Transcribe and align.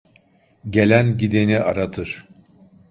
Gelen 0.69 1.17
gideni 1.17 1.59
aratır. 1.59 2.27